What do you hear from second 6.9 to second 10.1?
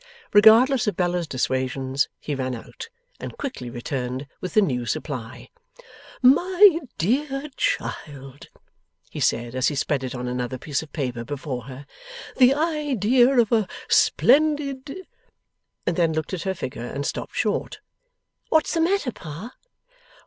dear child,' he said, as he spread